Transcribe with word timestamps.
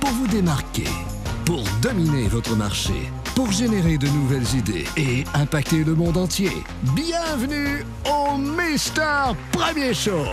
pour 0.00 0.10
vous 0.10 0.26
démarquer, 0.28 0.88
pour 1.44 1.64
dominer 1.82 2.28
votre 2.28 2.54
marché, 2.54 3.10
pour 3.34 3.50
générer 3.50 3.98
de 3.98 4.06
nouvelles 4.06 4.54
idées 4.54 4.86
et 4.96 5.24
impacter 5.34 5.82
le 5.84 5.94
monde 5.94 6.16
entier. 6.16 6.52
Bienvenue 6.94 7.84
au 8.04 8.36
Mister 8.36 9.32
Premier 9.50 9.94
Show. 9.94 10.24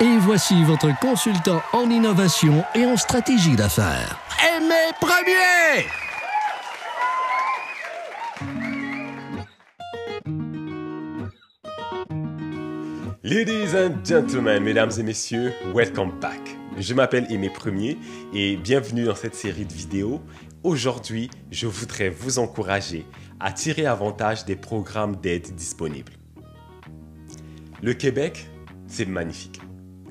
Et 0.00 0.18
voici 0.18 0.62
votre 0.64 0.88
consultant 0.98 1.62
en 1.72 1.88
innovation 1.88 2.64
et 2.74 2.84
en 2.84 2.96
stratégie 2.96 3.56
d'affaires. 3.56 4.18
Aimé 4.56 4.92
Premier! 5.00 5.86
Ladies 13.34 13.74
and 13.74 14.04
gentlemen, 14.04 14.62
mesdames 14.62 14.90
et 14.98 15.02
messieurs, 15.02 15.54
welcome 15.74 16.12
back. 16.20 16.38
Je 16.76 16.92
m'appelle 16.92 17.24
Aimé 17.32 17.48
Premier 17.48 17.96
et 18.34 18.58
bienvenue 18.58 19.04
dans 19.04 19.14
cette 19.14 19.34
série 19.34 19.64
de 19.64 19.72
vidéos. 19.72 20.20
Aujourd'hui, 20.62 21.30
je 21.50 21.66
voudrais 21.66 22.10
vous 22.10 22.38
encourager 22.38 23.06
à 23.40 23.50
tirer 23.50 23.86
avantage 23.86 24.44
des 24.44 24.54
programmes 24.54 25.16
d'aide 25.16 25.54
disponibles. 25.54 26.12
Le 27.82 27.94
Québec, 27.94 28.50
c'est 28.86 29.06
magnifique. 29.06 29.62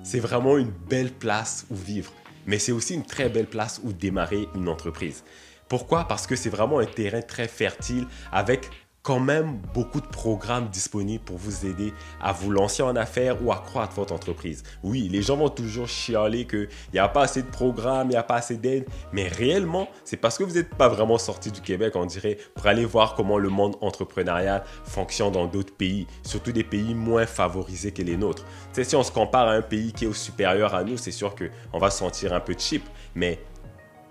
C'est 0.01 0.19
vraiment 0.19 0.57
une 0.57 0.71
belle 0.89 1.11
place 1.11 1.67
où 1.69 1.75
vivre, 1.75 2.11
mais 2.47 2.57
c'est 2.57 2.71
aussi 2.71 2.95
une 2.95 3.05
très 3.05 3.29
belle 3.29 3.45
place 3.45 3.81
où 3.83 3.93
démarrer 3.93 4.47
une 4.55 4.67
entreprise. 4.67 5.23
Pourquoi? 5.69 6.07
Parce 6.07 6.25
que 6.25 6.35
c'est 6.35 6.49
vraiment 6.49 6.79
un 6.79 6.87
terrain 6.87 7.21
très 7.21 7.47
fertile 7.47 8.07
avec 8.31 8.71
quand 9.03 9.19
même 9.19 9.59
beaucoup 9.73 9.99
de 9.99 10.07
programmes 10.07 10.69
disponibles 10.69 11.23
pour 11.23 11.37
vous 11.37 11.65
aider 11.65 11.93
à 12.21 12.33
vous 12.33 12.51
lancer 12.51 12.83
en 12.83 12.95
affaires 12.95 13.43
ou 13.43 13.51
à 13.51 13.57
croître 13.57 13.93
votre 13.93 14.13
entreprise. 14.13 14.63
Oui, 14.83 15.09
les 15.09 15.23
gens 15.23 15.37
vont 15.37 15.49
toujours 15.49 15.87
chialer 15.87 16.45
qu'il 16.45 16.69
n'y 16.93 16.99
a 16.99 17.07
pas 17.07 17.23
assez 17.23 17.41
de 17.41 17.47
programmes, 17.49 18.07
il 18.07 18.11
n'y 18.11 18.15
a 18.17 18.23
pas 18.23 18.35
assez 18.35 18.57
d'aide, 18.57 18.85
mais 19.11 19.27
réellement, 19.27 19.89
c'est 20.03 20.17
parce 20.17 20.37
que 20.37 20.43
vous 20.43 20.53
n'êtes 20.53 20.75
pas 20.75 20.87
vraiment 20.87 21.17
sorti 21.17 21.51
du 21.51 21.61
Québec, 21.61 21.95
on 21.95 22.05
dirait, 22.05 22.37
pour 22.53 22.67
aller 22.67 22.85
voir 22.85 23.15
comment 23.15 23.39
le 23.39 23.49
monde 23.49 23.75
entrepreneurial 23.81 24.63
fonctionne 24.85 25.31
dans 25.31 25.47
d'autres 25.47 25.73
pays, 25.73 26.05
surtout 26.23 26.51
des 26.51 26.63
pays 26.63 26.93
moins 26.93 27.25
favorisés 27.25 27.91
que 27.91 28.03
les 28.03 28.17
nôtres. 28.17 28.45
sais, 28.73 28.83
si 28.83 28.95
on 28.95 29.03
se 29.03 29.11
compare 29.11 29.47
à 29.47 29.53
un 29.53 29.61
pays 29.61 29.93
qui 29.93 30.05
est 30.05 30.07
au 30.07 30.13
supérieur 30.13 30.75
à 30.75 30.83
nous, 30.83 30.97
c'est 30.97 31.11
sûr 31.11 31.35
qu'on 31.35 31.79
va 31.79 31.89
se 31.89 31.97
sentir 31.97 32.33
un 32.33 32.39
peu 32.39 32.53
cheap, 32.57 32.83
mais 33.15 33.39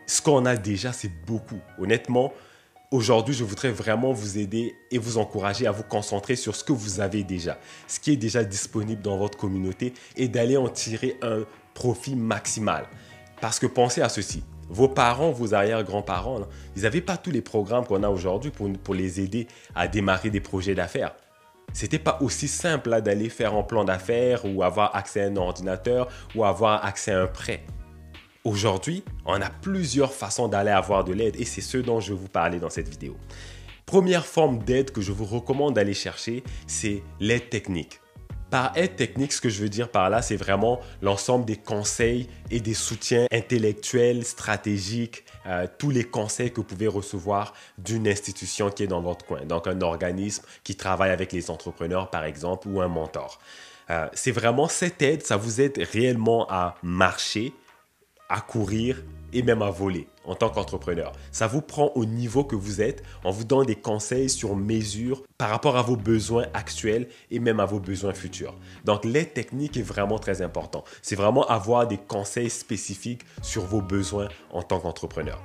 ce 0.07 0.21
qu'on 0.21 0.45
a 0.47 0.57
déjà, 0.57 0.93
c'est 0.93 1.13
beaucoup. 1.25 1.61
Honnêtement, 1.79 2.33
Aujourd'hui, 2.93 3.37
je 3.37 3.45
voudrais 3.45 3.71
vraiment 3.71 4.13
vous 4.13 4.37
aider 4.37 4.75
et 4.91 4.99
vous 4.99 5.19
encourager 5.19 5.65
à 5.65 5.71
vous 5.71 5.85
concentrer 5.85 6.35
sur 6.35 6.57
ce 6.57 6.65
que 6.65 6.73
vous 6.73 6.99
avez 6.99 7.23
déjà, 7.23 7.57
ce 7.87 8.01
qui 8.01 8.11
est 8.11 8.17
déjà 8.17 8.43
disponible 8.43 9.01
dans 9.01 9.17
votre 9.17 9.39
communauté 9.39 9.95
et 10.17 10.27
d'aller 10.27 10.57
en 10.57 10.69
tirer 10.69 11.17
un 11.23 11.45
profit 11.73 12.17
maximal. 12.17 12.89
Parce 13.41 13.61
que 13.61 13.67
pensez 13.67 14.03
à 14.03 14.09
ceci, 14.09 14.43
vos 14.69 14.89
parents, 14.89 15.31
vos 15.31 15.55
arrière-grands-parents, 15.55 16.41
ils 16.75 16.83
n'avaient 16.83 17.01
pas 17.01 17.17
tous 17.17 17.31
les 17.31 17.43
programmes 17.43 17.87
qu'on 17.87 18.03
a 18.03 18.09
aujourd'hui 18.09 18.51
pour, 18.51 18.69
pour 18.73 18.95
les 18.95 19.21
aider 19.21 19.47
à 19.77 19.87
démarrer 19.87 20.31
des 20.31 20.41
projets 20.41 20.75
d'affaires. 20.75 21.15
C'était 21.73 22.01
pas 22.01 22.19
aussi 22.21 22.49
simple 22.49 23.03
d'aller 23.03 23.29
faire 23.29 23.55
un 23.55 23.63
plan 23.63 23.85
d'affaires 23.85 24.45
ou 24.45 24.65
avoir 24.65 24.97
accès 24.97 25.23
à 25.23 25.27
un 25.27 25.37
ordinateur 25.37 26.09
ou 26.35 26.45
avoir 26.45 26.85
accès 26.85 27.13
à 27.13 27.23
un 27.23 27.29
prêt. 27.29 27.63
Aujourd'hui, 28.45 29.05
on 29.27 29.39
a 29.43 29.51
plusieurs 29.51 30.15
façons 30.15 30.49
d'aller 30.49 30.71
avoir 30.71 31.05
de 31.05 31.13
l'aide 31.13 31.37
et 31.39 31.45
c'est 31.45 31.61
ce 31.61 31.77
dont 31.77 32.01
je 32.01 32.15
vais 32.15 32.19
vous 32.19 32.29
parler 32.29 32.59
dans 32.59 32.71
cette 32.71 32.89
vidéo. 32.89 33.19
Première 33.85 34.25
forme 34.25 34.61
d'aide 34.61 34.93
que 34.93 35.03
je 35.03 35.13
vous 35.13 35.27
recommande 35.27 35.75
d'aller 35.75 35.93
chercher, 35.93 36.43
c'est 36.67 37.03
l'aide 37.19 37.51
technique. 37.51 38.01
Par 38.49 38.73
aide 38.79 38.97
technique, 38.97 39.35
ce 39.35 39.43
que 39.43 39.51
je 39.51 39.61
veux 39.61 39.69
dire 39.69 39.91
par 39.91 40.09
là, 40.09 40.23
c'est 40.23 40.37
vraiment 40.37 40.81
l'ensemble 41.03 41.45
des 41.45 41.57
conseils 41.57 42.29
et 42.51 42.61
des 42.61 42.73
soutiens 42.73 43.27
intellectuels, 43.31 44.25
stratégiques, 44.25 45.25
euh, 45.47 45.67
tous 45.79 45.91
les 45.91 46.05
conseils 46.05 46.51
que 46.51 46.57
vous 46.57 46.65
pouvez 46.65 46.89
recevoir 46.89 47.53
d'une 47.77 48.09
institution 48.09 48.71
qui 48.71 48.85
est 48.85 48.89
dans 48.89 49.03
votre 49.03 49.27
coin. 49.27 49.45
Donc 49.45 49.67
un 49.67 49.83
organisme 49.83 50.45
qui 50.65 50.77
travaille 50.77 51.11
avec 51.11 51.31
les 51.33 51.51
entrepreneurs, 51.51 52.09
par 52.09 52.25
exemple, 52.25 52.69
ou 52.69 52.81
un 52.81 52.89
mentor. 52.89 53.39
Euh, 53.91 54.09
c'est 54.15 54.33
vraiment 54.33 54.67
cette 54.67 55.03
aide, 55.03 55.25
ça 55.25 55.37
vous 55.37 55.61
aide 55.61 55.79
réellement 55.93 56.47
à 56.49 56.77
marcher, 56.83 57.53
à 58.31 58.41
courir 58.41 59.03
et 59.33 59.43
même 59.43 59.63
à 59.63 59.71
voler 59.71 60.09
en 60.25 60.35
tant 60.35 60.51
qu'entrepreneur. 60.51 61.13
Ça 61.33 61.47
vous 61.47 61.61
prend 61.61 61.93
au 61.95 62.05
niveau 62.05 62.45
que 62.45 62.57
vous 62.57 62.81
êtes, 62.81 63.03
on 63.25 63.31
vous 63.31 63.45
donne 63.45 63.67
des 63.67 63.77
conseils 63.77 64.29
sur 64.29 64.57
mesure 64.57 65.23
par 65.39 65.51
rapport 65.51 65.77
à 65.77 65.83
vos 65.83 65.97
besoins 65.97 66.47
actuels 66.55 67.09
et 67.31 67.39
même 67.39 67.61
à 67.61 67.65
vos 67.65 67.81
besoins 67.81 68.13
futurs. 68.13 68.55
Donc 68.85 69.05
l'aide 69.05 69.33
technique 69.33 69.77
est 69.77 69.83
vraiment 69.83 70.19
très 70.19 70.43
important. 70.43 70.85
C'est 71.03 71.17
vraiment 71.17 71.47
avoir 71.47 71.87
des 71.87 71.99
conseils 71.99 72.51
spécifiques 72.51 73.23
sur 73.43 73.65
vos 73.65 73.83
besoins 73.83 74.29
en 74.53 74.63
tant 74.63 74.81
qu'entrepreneur. 74.81 75.43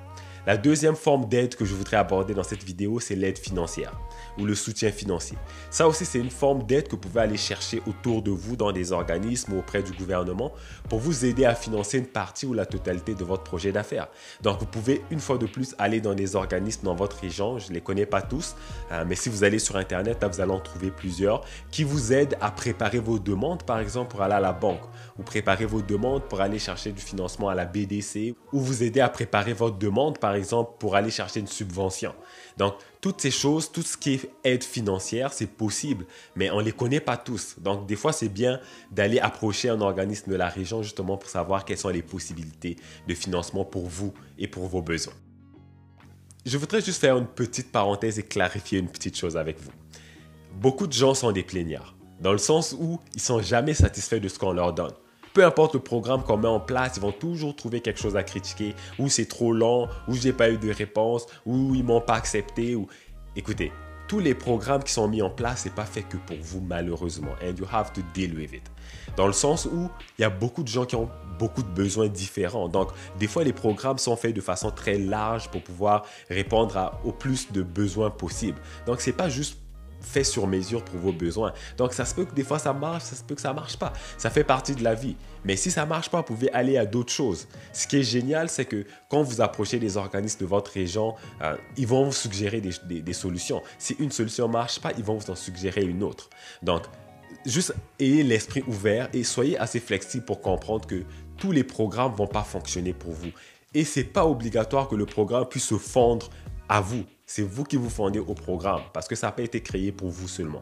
La 0.47 0.57
deuxième 0.57 0.95
forme 0.95 1.25
d'aide 1.25 1.55
que 1.55 1.65
je 1.65 1.73
voudrais 1.73 1.97
aborder 1.97 2.35
dans 2.35 2.43
cette 2.43 2.63
vidéo, 2.63 2.99
c'est 2.99 3.15
l'aide 3.15 3.39
financière 3.39 3.99
ou 4.37 4.45
le 4.45 4.53
soutien 4.53 4.91
financier. 4.91 5.37
Ça 5.71 5.87
aussi, 5.87 6.05
c'est 6.05 6.19
une 6.19 6.29
forme 6.29 6.63
d'aide 6.63 6.87
que 6.87 6.91
vous 6.91 6.97
pouvez 6.97 7.21
aller 7.21 7.37
chercher 7.37 7.81
autour 7.87 8.21
de 8.21 8.29
vous 8.29 8.55
dans 8.55 8.71
des 8.71 8.91
organismes 8.91 9.53
ou 9.53 9.59
auprès 9.59 9.81
du 9.81 9.91
gouvernement 9.93 10.51
pour 10.87 10.99
vous 10.99 11.25
aider 11.25 11.45
à 11.45 11.55
financer 11.55 11.97
une 11.97 12.05
partie 12.05 12.45
ou 12.45 12.53
la 12.53 12.67
totalité 12.67 13.15
de 13.15 13.23
votre 13.23 13.43
projet 13.43 13.71
d'affaires. 13.71 14.07
Donc, 14.43 14.59
vous 14.59 14.67
pouvez 14.67 15.01
une 15.09 15.19
fois 15.19 15.39
de 15.39 15.47
plus 15.47 15.73
aller 15.79 15.99
dans 15.99 16.13
des 16.13 16.35
organismes 16.35 16.83
dans 16.83 16.95
votre 16.95 17.17
région. 17.17 17.57
Je 17.57 17.69
ne 17.69 17.73
les 17.73 17.81
connais 17.81 18.05
pas 18.05 18.21
tous, 18.21 18.55
euh, 18.91 19.03
mais 19.07 19.15
si 19.15 19.29
vous 19.29 19.43
allez 19.43 19.57
sur 19.57 19.77
Internet, 19.77 20.23
vous 20.31 20.41
allez 20.41 20.51
en 20.51 20.59
trouver 20.59 20.91
plusieurs 20.91 21.43
qui 21.71 21.83
vous 21.83 22.13
aident 22.13 22.37
à 22.39 22.51
préparer 22.51 22.99
vos 22.99 23.17
demandes, 23.17 23.63
par 23.63 23.79
exemple, 23.79 24.11
pour 24.11 24.21
aller 24.21 24.35
à 24.35 24.39
la 24.39 24.53
banque 24.53 24.83
ou 25.17 25.23
préparer 25.23 25.65
vos 25.65 25.81
demandes 25.81 26.23
pour 26.23 26.41
aller 26.41 26.59
chercher 26.59 26.91
du 26.91 27.01
financement 27.01 27.49
à 27.49 27.55
la 27.55 27.65
BDC 27.65 28.35
ou 28.53 28.59
vous 28.59 28.83
aider 28.83 28.99
à 28.99 29.09
préparer 29.09 29.53
votre 29.53 29.77
demande, 29.77 30.19
par 30.19 30.34
exemple, 30.35 30.73
pour 30.79 30.95
aller 30.95 31.09
chercher 31.09 31.39
une 31.39 31.47
subvention. 31.47 32.13
Donc, 32.57 32.75
toutes 33.01 33.21
ces 33.21 33.31
choses, 33.31 33.71
tout 33.71 33.81
ce 33.81 33.97
qui 33.97 34.13
est 34.13 34.29
aide 34.43 34.63
financière, 34.63 35.33
c'est 35.33 35.47
possible, 35.47 36.05
mais 36.35 36.49
on 36.51 36.59
ne 36.59 36.63
les 36.63 36.71
connaît 36.71 36.99
pas 36.99 37.17
tous. 37.17 37.55
Donc, 37.59 37.87
des 37.87 37.95
fois, 37.95 38.13
c'est 38.13 38.29
bien 38.29 38.59
d'aller 38.91 39.19
approcher 39.19 39.69
un 39.69 39.81
organisme 39.81 40.31
de 40.31 40.35
la 40.35 40.49
région 40.49 40.83
justement 40.83 41.17
pour 41.17 41.29
savoir 41.29 41.65
quelles 41.65 41.77
sont 41.77 41.89
les 41.89 42.01
possibilités 42.01 42.77
de 43.07 43.13
financement 43.15 43.65
pour 43.65 43.87
vous 43.87 44.13
et 44.37 44.47
pour 44.47 44.67
vos 44.67 44.81
besoins. 44.81 45.13
Je 46.45 46.57
voudrais 46.57 46.81
juste 46.81 47.01
faire 47.01 47.17
une 47.17 47.27
petite 47.27 47.71
parenthèse 47.71 48.19
et 48.19 48.23
clarifier 48.23 48.79
une 48.79 48.89
petite 48.89 49.17
chose 49.17 49.35
avec 49.35 49.59
vous. 49.59 49.71
Beaucoup 50.53 50.87
de 50.87 50.93
gens 50.93 51.15
sont 51.15 51.31
des 51.31 51.43
plaignards, 51.43 51.95
dans 52.21 52.31
le 52.31 52.37
sens 52.37 52.75
où 52.79 52.99
ils 53.13 53.21
sont 53.21 53.41
jamais 53.41 53.73
satisfaits 53.73 54.19
de 54.19 54.27
ce 54.27 54.37
qu'on 54.37 54.53
leur 54.53 54.73
donne 54.73 54.93
peu 55.35 55.43
importe 55.43 55.73
le 55.73 55.81
programme 55.81 56.23
qu'on 56.23 56.37
met 56.37 56.47
en 56.47 56.61
place, 56.61 56.93
ils 56.95 57.01
vont 57.01 57.11
toujours 57.11 57.55
trouver 57.55 57.81
quelque 57.81 57.99
chose 57.99 58.15
à 58.15 58.23
critiquer, 58.23 58.73
ou 58.97 59.09
c'est 59.09 59.25
trop 59.25 59.51
long, 59.51 59.89
ou 60.07 60.13
j'ai 60.13 60.31
pas 60.31 60.49
eu 60.49 60.57
de 60.57 60.71
réponse, 60.71 61.27
ou 61.45 61.75
ils 61.75 61.83
m'ont 61.83 61.99
pas 61.99 62.15
accepté. 62.15 62.73
Ou... 62.73 62.87
Écoutez, 63.35 63.73
tous 64.07 64.19
les 64.19 64.33
programmes 64.33 64.81
qui 64.81 64.93
sont 64.93 65.09
mis 65.09 65.21
en 65.21 65.29
place, 65.29 65.61
c'est 65.63 65.75
pas 65.75 65.83
fait 65.83 66.03
que 66.03 66.15
pour 66.15 66.37
vous 66.41 66.61
malheureusement. 66.61 67.33
And 67.43 67.55
you 67.59 67.65
have 67.69 67.91
to 67.91 68.01
deal 68.13 68.33
with 68.33 68.53
it. 68.53 68.63
Dans 69.17 69.27
le 69.27 69.33
sens 69.33 69.65
où 69.65 69.89
il 70.17 70.21
y 70.21 70.25
a 70.25 70.29
beaucoup 70.29 70.63
de 70.63 70.69
gens 70.69 70.85
qui 70.85 70.95
ont 70.95 71.09
beaucoup 71.37 71.63
de 71.63 71.67
besoins 71.67 72.07
différents. 72.07 72.69
Donc, 72.69 72.91
des 73.19 73.27
fois, 73.27 73.43
les 73.43 73.51
programmes 73.51 73.97
sont 73.97 74.15
faits 74.15 74.33
de 74.33 74.39
façon 74.39 74.71
très 74.71 74.97
large 74.97 75.49
pour 75.49 75.61
pouvoir 75.61 76.05
répondre 76.29 76.97
au 77.03 77.11
plus 77.11 77.51
de 77.51 77.61
besoins 77.61 78.09
possibles. 78.09 78.61
Donc, 78.85 79.01
c'est 79.01 79.11
pas 79.11 79.27
juste 79.27 79.57
fait 80.05 80.23
sur 80.23 80.47
mesure 80.47 80.83
pour 80.83 80.99
vos 80.99 81.11
besoins. 81.11 81.53
Donc 81.77 81.93
ça 81.93 82.05
se 82.05 82.15
peut 82.15 82.25
que 82.25 82.33
des 82.33 82.43
fois 82.43 82.59
ça 82.59 82.73
marche, 82.73 83.03
ça 83.03 83.15
se 83.15 83.23
peut 83.23 83.35
que 83.35 83.41
ça 83.41 83.53
marche 83.53 83.77
pas. 83.77 83.93
Ça 84.17 84.29
fait 84.29 84.43
partie 84.43 84.75
de 84.75 84.83
la 84.83 84.93
vie. 84.93 85.15
Mais 85.43 85.55
si 85.55 85.71
ça 85.71 85.85
marche 85.85 86.09
pas, 86.09 86.17
vous 86.19 86.23
pouvez 86.23 86.51
aller 86.51 86.77
à 86.77 86.85
d'autres 86.85 87.11
choses. 87.11 87.47
Ce 87.73 87.87
qui 87.87 87.97
est 87.97 88.03
génial, 88.03 88.49
c'est 88.49 88.65
que 88.65 88.85
quand 89.09 89.21
vous 89.23 89.41
approchez 89.41 89.79
des 89.79 89.97
organismes 89.97 90.39
de 90.39 90.45
votre 90.45 90.71
région, 90.71 91.15
euh, 91.41 91.55
ils 91.77 91.87
vont 91.87 92.05
vous 92.05 92.13
suggérer 92.13 92.61
des, 92.61 93.13
solutions. 93.13 93.61
Si 93.77 93.95
une 93.99 94.11
solution 94.11 94.47
marche 94.47 94.79
pas, 94.79 94.91
ils 94.97 95.03
vont 95.03 95.17
vous 95.17 95.31
en 95.31 95.35
suggérer 95.35 95.83
une 95.83 96.03
autre. 96.03 96.29
Donc 96.63 96.83
juste 97.45 97.73
ayez 97.99 98.23
l'esprit 98.23 98.63
ouvert 98.67 99.09
et 99.13 99.23
soyez 99.23 99.57
assez 99.57 99.79
flexible 99.79 100.25
pour 100.25 100.41
comprendre 100.41 100.87
que 100.87 101.03
tous 101.37 101.51
les 101.51 101.63
programmes 101.63 102.13
vont 102.13 102.27
pas 102.27 102.43
fonctionner 102.43 102.93
pour 102.93 103.11
vous. 103.11 103.31
Et 103.73 103.83
c'est 103.83 104.03
pas 104.03 104.25
obligatoire 104.25 104.87
que 104.87 104.95
le 104.95 105.05
programme 105.05 105.45
puisse 105.45 105.65
se 105.65 105.77
fondre 105.77 106.29
à 106.69 106.81
vous. 106.81 107.03
C'est 107.25 107.41
vous 107.41 107.63
qui 107.63 107.75
vous 107.75 107.89
fondez 107.89 108.19
au 108.19 108.35
programme 108.35 108.81
parce 108.93 109.07
que 109.07 109.15
ça 109.15 109.27
n'a 109.27 109.31
pas 109.31 109.41
été 109.41 109.61
créé 109.61 109.91
pour 109.91 110.09
vous 110.09 110.27
seulement. 110.27 110.61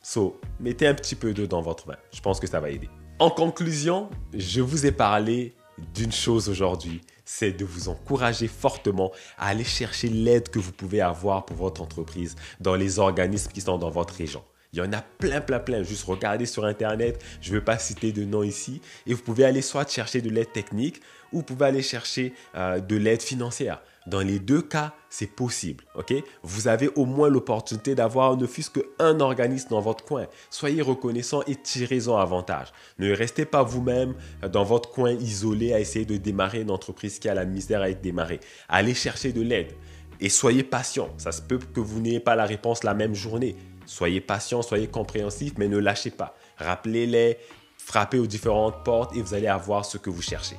So, 0.00 0.38
mettez 0.60 0.86
un 0.86 0.94
petit 0.94 1.16
peu 1.16 1.34
d'eau 1.34 1.46
dans 1.46 1.60
votre 1.60 1.88
vin. 1.88 1.96
Je 2.12 2.20
pense 2.20 2.38
que 2.38 2.46
ça 2.46 2.60
va 2.60 2.70
aider. 2.70 2.88
En 3.18 3.30
conclusion, 3.30 4.08
je 4.32 4.60
vous 4.60 4.86
ai 4.86 4.92
parlé 4.92 5.54
d'une 5.94 6.12
chose 6.12 6.48
aujourd'hui, 6.48 7.00
c'est 7.24 7.52
de 7.52 7.64
vous 7.64 7.88
encourager 7.88 8.46
fortement 8.46 9.10
à 9.38 9.48
aller 9.48 9.64
chercher 9.64 10.08
l'aide 10.08 10.50
que 10.50 10.60
vous 10.60 10.72
pouvez 10.72 11.00
avoir 11.00 11.44
pour 11.46 11.56
votre 11.56 11.82
entreprise 11.82 12.36
dans 12.60 12.76
les 12.76 13.00
organismes 13.00 13.50
qui 13.50 13.60
sont 13.60 13.78
dans 13.78 13.90
votre 13.90 14.14
région. 14.14 14.42
Il 14.72 14.78
y 14.78 14.82
en 14.82 14.92
a 14.92 15.02
plein, 15.02 15.40
plein, 15.40 15.60
plein. 15.60 15.84
Juste 15.84 16.04
regardez 16.04 16.46
sur 16.46 16.64
Internet. 16.64 17.22
Je 17.40 17.50
ne 17.50 17.56
veux 17.56 17.64
pas 17.64 17.78
citer 17.78 18.10
de 18.10 18.24
nom 18.24 18.42
ici. 18.42 18.80
Et 19.06 19.14
vous 19.14 19.22
pouvez 19.22 19.44
aller 19.44 19.62
soit 19.62 19.88
chercher 19.88 20.20
de 20.20 20.28
l'aide 20.30 20.52
technique 20.52 21.00
ou 21.32 21.38
vous 21.38 21.42
pouvez 21.44 21.66
aller 21.66 21.82
chercher 21.82 22.34
euh, 22.56 22.80
de 22.80 22.96
l'aide 22.96 23.22
financière. 23.22 23.80
Dans 24.06 24.20
les 24.20 24.38
deux 24.38 24.60
cas, 24.60 24.92
c'est 25.08 25.26
possible, 25.26 25.84
Vous 26.42 26.68
avez 26.68 26.90
au 26.94 27.06
moins 27.06 27.30
l'opportunité 27.30 27.94
d'avoir 27.94 28.36
ne 28.36 28.46
fût-ce 28.46 28.70
qu'un 28.70 29.20
organisme 29.20 29.68
dans 29.70 29.80
votre 29.80 30.04
coin. 30.04 30.26
Soyez 30.50 30.82
reconnaissant 30.82 31.42
et 31.46 31.56
tirez-en 31.56 32.16
avantage. 32.16 32.68
Ne 32.98 33.12
restez 33.12 33.46
pas 33.46 33.62
vous-même 33.62 34.14
dans 34.52 34.64
votre 34.64 34.90
coin 34.90 35.12
isolé 35.12 35.72
à 35.72 35.80
essayer 35.80 36.04
de 36.04 36.18
démarrer 36.18 36.60
une 36.60 36.70
entreprise 36.70 37.18
qui 37.18 37.30
a 37.30 37.34
la 37.34 37.46
misère 37.46 37.80
à 37.80 37.88
être 37.88 38.02
démarrée. 38.02 38.40
Allez 38.68 38.92
chercher 38.92 39.32
de 39.32 39.40
l'aide 39.40 39.72
et 40.20 40.28
soyez 40.28 40.64
patient. 40.64 41.08
Ça 41.16 41.32
se 41.32 41.40
peut 41.40 41.58
que 41.58 41.80
vous 41.80 42.00
n'ayez 42.00 42.20
pas 42.20 42.36
la 42.36 42.44
réponse 42.44 42.84
la 42.84 42.92
même 42.94 43.14
journée. 43.14 43.56
Soyez 43.86 44.20
patient, 44.20 44.60
soyez 44.60 44.86
compréhensif, 44.86 45.54
mais 45.56 45.68
ne 45.68 45.78
lâchez 45.78 46.10
pas. 46.10 46.36
Rappelez-les, 46.58 47.38
frappez 47.78 48.18
aux 48.18 48.26
différentes 48.26 48.84
portes 48.84 49.16
et 49.16 49.22
vous 49.22 49.32
allez 49.32 49.46
avoir 49.46 49.84
ce 49.84 49.96
que 49.96 50.10
vous 50.10 50.22
cherchez. 50.22 50.56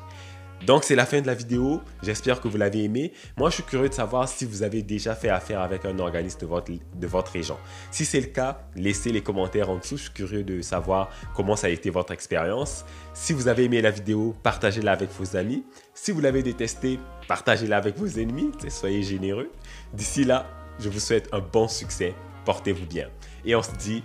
Donc 0.66 0.84
c'est 0.84 0.96
la 0.96 1.06
fin 1.06 1.22
de 1.22 1.28
la 1.28 1.34
vidéo, 1.34 1.82
j'espère 2.02 2.42
que 2.42 2.48
vous 2.48 2.58
l'avez 2.58 2.84
aimé. 2.84 3.14
Moi 3.38 3.50
je 3.50 3.56
suis 3.56 3.64
curieux 3.64 3.90
de 3.90 3.94
savoir 3.94 4.28
si 4.28 4.46
vous 4.46 4.64
avez 4.64 4.82
déjà 4.82 5.16
fait 5.16 5.30
affaire 5.30 5.62
avec 5.62 5.86
un 5.86 6.00
organisme 6.00 6.40
de 6.40 7.08
votre, 7.08 7.32
région. 7.32 7.58
Si 7.92 8.06
c'est 8.06 8.20
le 8.20 8.28
cas, 8.28 8.60
laissez 8.76 9.12
les 9.12 9.22
commentaires 9.22 9.70
en 9.70 9.78
dessous, 9.78 9.98
je 9.98 10.04
suis 10.04 10.14
curieux 10.14 10.44
de 10.44 10.62
savoir 10.62 11.10
comment 11.36 11.56
ça 11.56 11.68
a 11.68 11.70
été 11.70 11.90
votre 11.90 12.14
expérience. 12.14 12.86
Si 13.14 13.34
vous 13.34 13.48
avez 13.48 13.66
aimé 13.66 13.82
la 13.82 13.92
vidéo, 13.92 14.36
partagez-la 14.44 14.92
avec 14.92 15.10
vos 15.12 15.36
amis. 15.36 15.64
Si 15.94 16.12
vous 16.12 16.22
l'avez 16.22 16.42
détesté, 16.42 17.00
partagez-la 17.28 17.78
avec 17.78 17.98
vos 17.98 18.08
ennemis, 18.08 18.52
soyez 18.70 19.04
généreux. 19.04 19.52
D'ici 19.94 20.24
là, 20.24 20.48
je 20.80 20.90
vous 20.90 21.00
souhaite 21.00 21.30
un 21.32 21.40
bon 21.40 21.68
succès, 21.68 22.14
portez-vous 22.44 22.86
bien. 22.86 23.10
Et 23.46 23.56
on 23.56 23.62
se 23.62 23.72
dit 23.72 24.04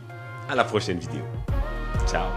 à 0.48 0.54
la 0.54 0.64
prochaine 0.64 0.98
vidéo. 0.98 1.22
Ciao 2.06 2.28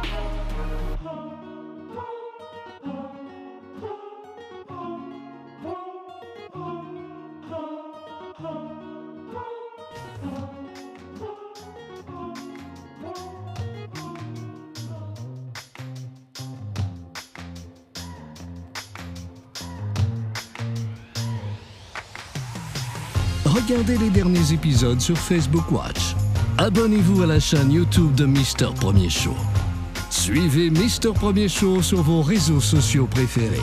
Regardez 23.45 23.97
les 23.97 24.09
derniers 24.09 24.51
épisodes 24.51 24.99
sur 24.99 25.17
Facebook 25.17 25.71
Watch. 25.71 26.15
Abonnez-vous 26.57 27.23
à 27.23 27.27
la 27.27 27.39
chaîne 27.39 27.71
YouTube 27.71 28.13
de 28.13 28.25
Mister 28.25 28.67
Premier 28.75 29.09
Show. 29.09 29.35
Suivez 30.09 30.69
Mister 30.69 31.11
Premier 31.13 31.47
Show 31.47 31.81
sur 31.81 32.01
vos 32.01 32.21
réseaux 32.21 32.59
sociaux 32.59 33.07
préférés. 33.07 33.61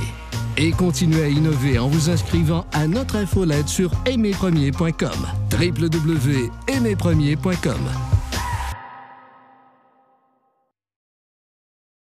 Et 0.63 0.73
continuez 0.73 1.23
à 1.23 1.29
innover 1.29 1.79
en 1.79 1.89
vous 1.89 2.11
inscrivant 2.11 2.67
à 2.73 2.87
notre 2.87 3.17
infolette 3.17 3.69
sur 3.69 3.91
aimerpremier.com. 4.05 5.27
www.aimerpremier.com 5.51 8.10